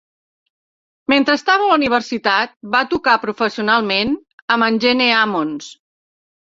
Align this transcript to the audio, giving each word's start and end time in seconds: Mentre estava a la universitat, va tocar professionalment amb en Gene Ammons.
Mentre 1.13 1.35
estava 1.41 1.67
a 1.67 1.69
la 1.71 1.75
universitat, 1.81 2.57
va 2.77 2.83
tocar 2.97 3.17
professionalment 3.29 4.19
amb 4.57 4.71
en 4.71 4.85
Gene 4.87 5.13
Ammons. 5.25 5.75